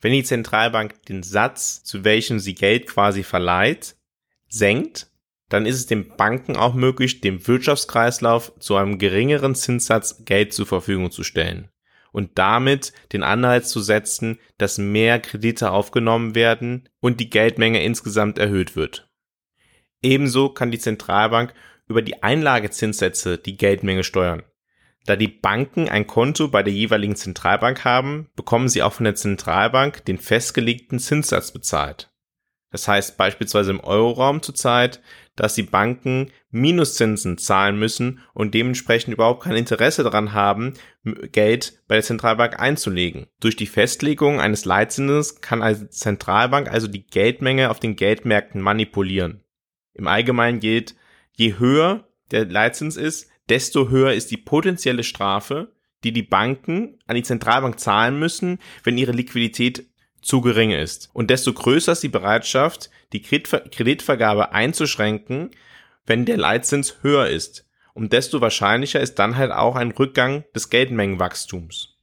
Wenn 0.00 0.12
die 0.12 0.22
Zentralbank 0.22 1.02
den 1.06 1.22
Satz, 1.22 1.82
zu 1.82 2.04
welchem 2.04 2.38
sie 2.38 2.54
Geld 2.54 2.86
quasi 2.86 3.24
verleiht, 3.24 3.96
senkt, 4.48 5.10
dann 5.48 5.66
ist 5.66 5.76
es 5.76 5.86
den 5.86 6.16
Banken 6.16 6.56
auch 6.56 6.74
möglich, 6.74 7.20
dem 7.20 7.46
Wirtschaftskreislauf 7.46 8.52
zu 8.60 8.76
einem 8.76 8.98
geringeren 8.98 9.54
Zinssatz 9.54 10.24
Geld 10.24 10.52
zur 10.52 10.66
Verfügung 10.66 11.10
zu 11.10 11.24
stellen 11.24 11.68
und 12.12 12.38
damit 12.38 12.92
den 13.12 13.22
Anreiz 13.22 13.70
zu 13.70 13.80
setzen, 13.80 14.38
dass 14.56 14.78
mehr 14.78 15.20
Kredite 15.20 15.70
aufgenommen 15.70 16.34
werden 16.34 16.88
und 17.00 17.20
die 17.20 17.30
Geldmenge 17.30 17.82
insgesamt 17.82 18.38
erhöht 18.38 18.76
wird. 18.76 19.08
Ebenso 20.02 20.50
kann 20.50 20.70
die 20.70 20.78
Zentralbank 20.78 21.54
über 21.86 22.02
die 22.02 22.22
Einlagezinssätze 22.22 23.38
die 23.38 23.56
Geldmenge 23.56 24.04
steuern. 24.04 24.42
Da 25.08 25.16
die 25.16 25.28
Banken 25.28 25.88
ein 25.88 26.06
Konto 26.06 26.48
bei 26.48 26.62
der 26.62 26.74
jeweiligen 26.74 27.16
Zentralbank 27.16 27.82
haben, 27.82 28.28
bekommen 28.36 28.68
sie 28.68 28.82
auch 28.82 28.92
von 28.92 29.04
der 29.04 29.14
Zentralbank 29.14 30.04
den 30.04 30.18
festgelegten 30.18 30.98
Zinssatz 30.98 31.50
bezahlt. 31.50 32.12
Das 32.70 32.86
heißt 32.88 33.16
beispielsweise 33.16 33.70
im 33.70 33.80
Euroraum 33.80 34.42
zurzeit, 34.42 35.00
dass 35.34 35.54
die 35.54 35.62
Banken 35.62 36.30
Minuszinsen 36.50 37.38
zahlen 37.38 37.78
müssen 37.78 38.20
und 38.34 38.52
dementsprechend 38.52 39.14
überhaupt 39.14 39.44
kein 39.44 39.56
Interesse 39.56 40.02
daran 40.02 40.34
haben, 40.34 40.74
Geld 41.32 41.82
bei 41.88 41.94
der 41.94 42.04
Zentralbank 42.04 42.60
einzulegen. 42.60 43.28
Durch 43.40 43.56
die 43.56 43.66
Festlegung 43.66 44.40
eines 44.40 44.66
Leitzinses 44.66 45.40
kann 45.40 45.62
als 45.62 45.88
Zentralbank 45.88 46.70
also 46.70 46.86
die 46.86 47.06
Geldmenge 47.06 47.70
auf 47.70 47.80
den 47.80 47.96
Geldmärkten 47.96 48.60
manipulieren. 48.60 49.42
Im 49.94 50.06
Allgemeinen 50.06 50.60
gilt, 50.60 50.96
je 51.34 51.58
höher 51.58 52.06
der 52.30 52.44
Leitzins 52.44 52.98
ist, 52.98 53.30
desto 53.48 53.88
höher 53.88 54.12
ist 54.12 54.30
die 54.30 54.36
potenzielle 54.36 55.04
Strafe, 55.04 55.72
die 56.04 56.12
die 56.12 56.22
Banken 56.22 56.98
an 57.06 57.16
die 57.16 57.22
Zentralbank 57.22 57.80
zahlen 57.80 58.18
müssen, 58.18 58.58
wenn 58.84 58.98
ihre 58.98 59.12
Liquidität 59.12 59.86
zu 60.20 60.40
gering 60.40 60.70
ist. 60.70 61.10
Und 61.12 61.30
desto 61.30 61.52
größer 61.52 61.92
ist 61.92 62.02
die 62.02 62.08
Bereitschaft, 62.08 62.90
die 63.12 63.22
Kreditvergabe 63.22 64.52
einzuschränken, 64.52 65.50
wenn 66.06 66.24
der 66.24 66.36
Leitzins 66.36 66.98
höher 67.02 67.28
ist. 67.28 67.66
Und 67.94 68.12
desto 68.12 68.40
wahrscheinlicher 68.40 69.00
ist 69.00 69.16
dann 69.16 69.36
halt 69.36 69.50
auch 69.50 69.76
ein 69.76 69.90
Rückgang 69.90 70.44
des 70.54 70.70
Geldmengenwachstums. 70.70 71.96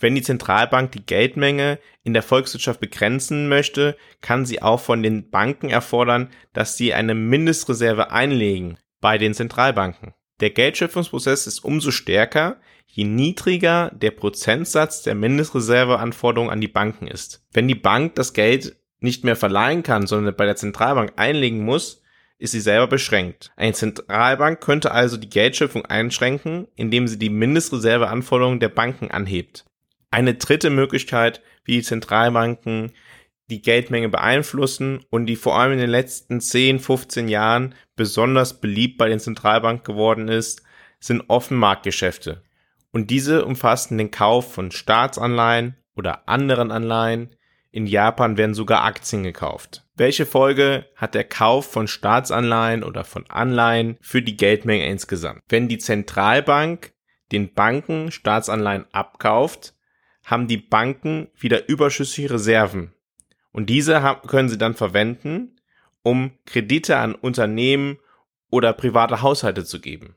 Wenn 0.00 0.14
die 0.14 0.22
Zentralbank 0.22 0.92
die 0.92 1.06
Geldmenge 1.06 1.78
in 2.02 2.12
der 2.12 2.22
Volkswirtschaft 2.22 2.80
begrenzen 2.80 3.48
möchte, 3.48 3.96
kann 4.20 4.46
sie 4.46 4.60
auch 4.60 4.80
von 4.80 5.02
den 5.02 5.30
Banken 5.30 5.68
erfordern, 5.68 6.30
dass 6.52 6.76
sie 6.76 6.92
eine 6.92 7.14
Mindestreserve 7.14 8.10
einlegen 8.10 8.78
bei 9.00 9.18
den 9.18 9.34
Zentralbanken. 9.34 10.14
Der 10.42 10.50
Geldschöpfungsprozess 10.50 11.46
ist 11.46 11.64
umso 11.64 11.92
stärker, 11.92 12.56
je 12.88 13.04
niedriger 13.04 13.92
der 13.94 14.10
Prozentsatz 14.10 15.02
der 15.02 15.14
Mindestreserveanforderung 15.14 16.50
an 16.50 16.60
die 16.60 16.66
Banken 16.66 17.06
ist. 17.06 17.46
Wenn 17.52 17.68
die 17.68 17.76
Bank 17.76 18.16
das 18.16 18.32
Geld 18.32 18.74
nicht 18.98 19.22
mehr 19.22 19.36
verleihen 19.36 19.84
kann, 19.84 20.08
sondern 20.08 20.34
bei 20.34 20.44
der 20.44 20.56
Zentralbank 20.56 21.12
einlegen 21.14 21.64
muss, 21.64 22.02
ist 22.38 22.50
sie 22.50 22.60
selber 22.60 22.88
beschränkt. 22.88 23.52
Eine 23.54 23.72
Zentralbank 23.72 24.60
könnte 24.60 24.90
also 24.90 25.16
die 25.16 25.30
Geldschöpfung 25.30 25.86
einschränken, 25.86 26.66
indem 26.74 27.06
sie 27.06 27.20
die 27.20 27.30
Mindestreserveanforderungen 27.30 28.58
der 28.58 28.68
Banken 28.68 29.12
anhebt. 29.12 29.64
Eine 30.10 30.34
dritte 30.34 30.70
Möglichkeit, 30.70 31.40
wie 31.64 31.76
die 31.76 31.82
Zentralbanken 31.82 32.90
die 33.52 33.62
Geldmenge 33.62 34.08
beeinflussen 34.08 35.04
und 35.10 35.26
die 35.26 35.36
vor 35.36 35.58
allem 35.58 35.74
in 35.74 35.78
den 35.78 35.90
letzten 35.90 36.40
10, 36.40 36.80
15 36.80 37.28
Jahren 37.28 37.74
besonders 37.96 38.60
beliebt 38.60 38.96
bei 38.96 39.08
den 39.08 39.20
Zentralbanken 39.20 39.84
geworden 39.84 40.28
ist, 40.28 40.62
sind 41.00 41.24
Offenmarktgeschäfte. 41.28 42.42
Und 42.92 43.10
diese 43.10 43.44
umfassen 43.44 43.98
den 43.98 44.10
Kauf 44.10 44.54
von 44.54 44.70
Staatsanleihen 44.70 45.76
oder 45.94 46.28
anderen 46.28 46.70
Anleihen. 46.70 47.36
In 47.70 47.86
Japan 47.86 48.36
werden 48.36 48.54
sogar 48.54 48.84
Aktien 48.84 49.22
gekauft. 49.22 49.86
Welche 49.96 50.26
Folge 50.26 50.86
hat 50.96 51.14
der 51.14 51.24
Kauf 51.24 51.70
von 51.70 51.88
Staatsanleihen 51.88 52.84
oder 52.84 53.04
von 53.04 53.28
Anleihen 53.28 53.98
für 54.00 54.22
die 54.22 54.36
Geldmenge 54.36 54.86
insgesamt? 54.86 55.42
Wenn 55.48 55.68
die 55.68 55.78
Zentralbank 55.78 56.92
den 57.32 57.52
Banken 57.52 58.10
Staatsanleihen 58.10 58.86
abkauft, 58.92 59.74
haben 60.24 60.48
die 60.48 60.58
Banken 60.58 61.28
wieder 61.38 61.68
überschüssige 61.68 62.32
Reserven. 62.32 62.92
Und 63.52 63.68
diese 63.68 64.18
können 64.26 64.48
sie 64.48 64.58
dann 64.58 64.74
verwenden, 64.74 65.60
um 66.02 66.32
Kredite 66.46 66.96
an 66.96 67.14
Unternehmen 67.14 67.98
oder 68.50 68.72
private 68.72 69.22
Haushalte 69.22 69.64
zu 69.64 69.80
geben. 69.80 70.16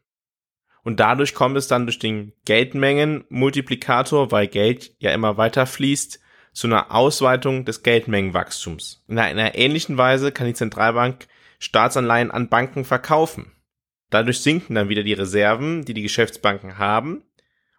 Und 0.83 0.99
dadurch 0.99 1.33
kommt 1.33 1.57
es 1.57 1.67
dann 1.67 1.85
durch 1.85 1.99
den 1.99 2.33
Geldmengenmultiplikator, 2.45 4.31
weil 4.31 4.47
Geld 4.47 4.95
ja 4.99 5.11
immer 5.11 5.37
weiter 5.37 5.65
fließt, 5.65 6.19
zu 6.53 6.67
einer 6.67 6.93
Ausweitung 6.95 7.65
des 7.65 7.83
Geldmengenwachstums. 7.83 9.03
In 9.07 9.19
einer 9.19 9.55
ähnlichen 9.55 9.97
Weise 9.97 10.31
kann 10.31 10.47
die 10.47 10.53
Zentralbank 10.53 11.27
Staatsanleihen 11.59 12.31
an 12.31 12.49
Banken 12.49 12.85
verkaufen. 12.85 13.51
Dadurch 14.09 14.39
sinken 14.39 14.75
dann 14.75 14.87
wieder 14.87 15.03
die 15.03 15.13
Reserven, 15.13 15.83
die 15.83 15.93
die 15.93 16.03
Geschäftsbanken 16.03 16.77
haben 16.77 17.24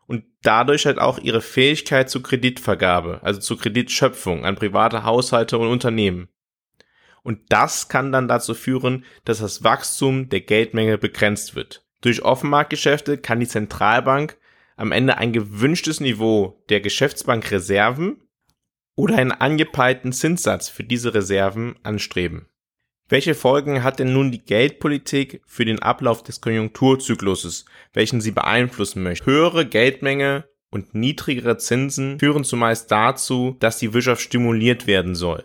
und 0.07 0.25
dadurch 0.43 0.87
halt 0.87 0.99
auch 0.99 1.19
ihre 1.19 1.41
Fähigkeit 1.41 2.09
zur 2.09 2.23
Kreditvergabe, 2.23 3.21
also 3.23 3.41
zur 3.41 3.59
Kreditschöpfung 3.59 4.45
an 4.45 4.55
private 4.55 5.05
Haushalte 5.05 5.59
und 5.59 5.69
Unternehmen. 5.69 6.29
Und 7.23 7.41
das 7.49 7.89
kann 7.89 8.13
dann 8.13 8.29
dazu 8.29 8.55
führen, 8.55 9.05
dass 9.25 9.39
das 9.39 9.65
Wachstum 9.65 10.29
der 10.29 10.43
Geldmenge 10.43 10.97
begrenzt 10.97 11.57
wird. 11.57 11.85
Durch 12.01 12.23
Offenmarktgeschäfte 12.23 13.19
kann 13.19 13.41
die 13.41 13.49
Zentralbank 13.49 14.39
am 14.77 14.93
Ende 14.93 15.19
ein 15.19 15.33
gewünschtes 15.33 16.01
Niveau 16.01 16.63
der 16.69 16.81
Geschäftsbankreserven 16.81 18.23
oder 18.95 19.17
einen 19.17 19.33
angepeilten 19.33 20.13
Zinssatz 20.13 20.69
für 20.69 20.85
diese 20.85 21.15
Reserven 21.15 21.77
anstreben. 21.83 22.47
Welche 23.09 23.37
Folgen 23.37 23.85
hat 23.85 24.01
denn 24.01 24.13
nun 24.13 24.33
die 24.33 24.45
Geldpolitik 24.45 25.41
für 25.47 25.65
den 25.65 25.81
Ablauf 25.81 26.25
des 26.25 26.41
Konjunkturzykluses, 26.41 27.65
welchen 27.93 28.21
sie 28.21 28.33
beeinflussen 28.33 29.05
möchte? 29.05 29.27
Höhere 29.27 29.65
Geldmenge 29.65 30.49
und 30.71 30.95
niedrigere 30.95 31.57
Zinsen 31.57 32.19
führen 32.19 32.43
zumeist 32.43 32.91
dazu, 32.91 33.57
dass 33.61 33.79
die 33.79 33.95
Wirtschaft 33.95 34.23
stimuliert 34.23 34.89
werden 34.89 35.15
soll 35.15 35.45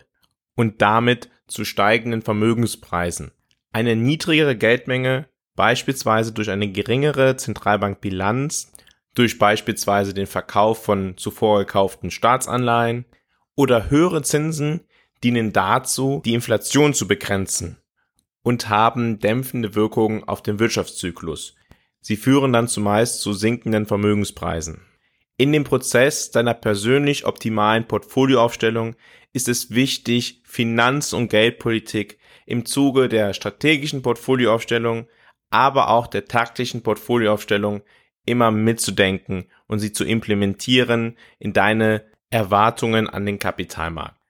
und 0.55 0.81
damit 0.81 1.29
zu 1.47 1.63
steigenden 1.63 2.23
Vermögenspreisen. 2.23 3.31
Eine 3.71 3.95
niedrigere 3.95 4.55
Geldmenge 4.55 5.27
beispielsweise 5.55 6.31
durch 6.31 6.49
eine 6.49 6.71
geringere 6.71 7.37
Zentralbankbilanz, 7.37 8.71
durch 9.13 9.37
beispielsweise 9.37 10.15
den 10.15 10.27
Verkauf 10.27 10.83
von 10.83 11.15
zuvor 11.17 11.59
gekauften 11.59 12.09
Staatsanleihen 12.09 13.05
oder 13.55 13.91
höhere 13.91 14.23
Zinsen 14.23 14.81
dienen 15.23 15.53
dazu, 15.53 16.21
die 16.25 16.33
Inflation 16.33 16.93
zu 16.93 17.07
begrenzen 17.07 17.77
und 18.43 18.69
haben 18.69 19.19
dämpfende 19.19 19.75
Wirkungen 19.75 20.23
auf 20.23 20.41
den 20.41 20.59
Wirtschaftszyklus. 20.59 21.55
Sie 21.99 22.15
führen 22.15 22.53
dann 22.53 22.67
zumeist 22.67 23.21
zu 23.21 23.33
sinkenden 23.33 23.85
Vermögenspreisen. 23.85 24.81
In 25.37 25.51
dem 25.51 25.63
Prozess 25.63 26.31
deiner 26.31 26.53
persönlich 26.53 27.25
optimalen 27.25 27.87
Portfolioaufstellung 27.87 28.95
ist 29.33 29.47
es 29.47 29.71
wichtig, 29.71 30.41
Finanz- 30.45 31.13
und 31.13 31.29
Geldpolitik 31.29 32.17
im 32.45 32.65
Zuge 32.65 33.07
der 33.07 33.33
strategischen 33.33 34.01
Portfolioaufstellung 34.01 35.07
aber 35.51 35.89
auch 35.89 36.07
der 36.07 36.25
taktischen 36.25 36.81
Portfolioaufstellung 36.81 37.83
immer 38.25 38.49
mitzudenken 38.49 39.45
und 39.67 39.79
sie 39.79 39.91
zu 39.91 40.05
implementieren 40.05 41.17
in 41.37 41.53
deine 41.53 42.05
Erwartungen 42.29 43.09
an 43.09 43.25
den 43.25 43.37
Kapitalmarkt. 43.37 44.20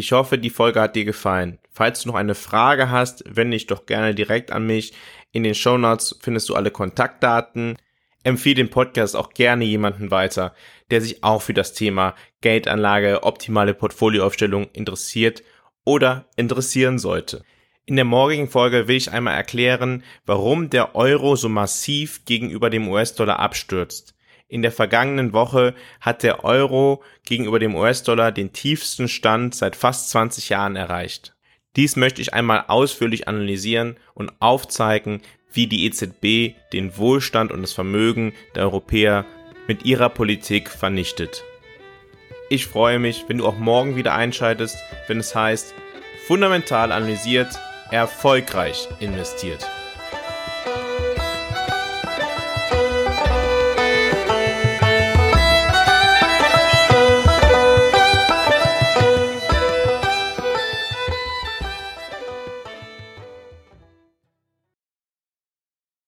Ich 0.00 0.12
hoffe, 0.12 0.38
die 0.38 0.48
Folge 0.48 0.80
hat 0.80 0.96
dir 0.96 1.04
gefallen. 1.04 1.58
Falls 1.70 2.00
du 2.00 2.08
noch 2.08 2.14
eine 2.14 2.34
Frage 2.34 2.88
hast, 2.88 3.22
wende 3.26 3.54
dich 3.54 3.66
doch 3.66 3.84
gerne 3.84 4.14
direkt 4.14 4.50
an 4.50 4.66
mich. 4.66 4.94
In 5.30 5.42
den 5.42 5.54
Show 5.54 5.76
Notes 5.76 6.18
findest 6.22 6.48
du 6.48 6.54
alle 6.54 6.70
Kontaktdaten. 6.70 7.76
Empfehle 8.24 8.54
den 8.54 8.70
Podcast 8.70 9.14
auch 9.14 9.28
gerne 9.34 9.66
jemanden 9.66 10.10
weiter, 10.10 10.54
der 10.90 11.02
sich 11.02 11.22
auch 11.22 11.42
für 11.42 11.52
das 11.52 11.74
Thema 11.74 12.14
Geldanlage, 12.40 13.24
optimale 13.24 13.74
Portfolioaufstellung 13.74 14.70
interessiert 14.72 15.42
oder 15.84 16.30
interessieren 16.34 16.98
sollte. 16.98 17.44
In 17.84 17.96
der 17.96 18.06
morgigen 18.06 18.48
Folge 18.48 18.88
will 18.88 18.96
ich 18.96 19.12
einmal 19.12 19.34
erklären, 19.34 20.02
warum 20.24 20.70
der 20.70 20.94
Euro 20.94 21.36
so 21.36 21.50
massiv 21.50 22.24
gegenüber 22.24 22.70
dem 22.70 22.88
US-Dollar 22.88 23.38
abstürzt. 23.38 24.14
In 24.50 24.62
der 24.62 24.72
vergangenen 24.72 25.32
Woche 25.32 25.74
hat 26.00 26.24
der 26.24 26.44
Euro 26.44 27.04
gegenüber 27.24 27.60
dem 27.60 27.76
US-Dollar 27.76 28.32
den 28.32 28.52
tiefsten 28.52 29.06
Stand 29.06 29.54
seit 29.54 29.76
fast 29.76 30.10
20 30.10 30.48
Jahren 30.48 30.74
erreicht. 30.74 31.36
Dies 31.76 31.94
möchte 31.94 32.20
ich 32.20 32.34
einmal 32.34 32.64
ausführlich 32.66 33.28
analysieren 33.28 33.96
und 34.12 34.32
aufzeigen, 34.40 35.22
wie 35.52 35.68
die 35.68 35.86
EZB 35.86 36.56
den 36.72 36.96
Wohlstand 36.96 37.52
und 37.52 37.62
das 37.62 37.72
Vermögen 37.72 38.32
der 38.56 38.64
Europäer 38.64 39.24
mit 39.68 39.84
ihrer 39.84 40.08
Politik 40.08 40.68
vernichtet. 40.68 41.44
Ich 42.48 42.66
freue 42.66 42.98
mich, 42.98 43.26
wenn 43.28 43.38
du 43.38 43.46
auch 43.46 43.56
morgen 43.56 43.94
wieder 43.94 44.16
einschaltest, 44.16 44.76
wenn 45.06 45.20
es 45.20 45.32
heißt, 45.32 45.74
fundamental 46.26 46.90
analysiert, 46.90 47.56
erfolgreich 47.92 48.88
investiert. 48.98 49.64